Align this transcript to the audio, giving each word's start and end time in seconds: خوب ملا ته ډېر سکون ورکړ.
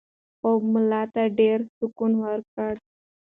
خوب 0.39 0.61
ملا 0.73 1.01
ته 1.13 1.23
ډېر 1.39 1.59
سکون 1.77 2.11
ورکړ. 2.23 2.73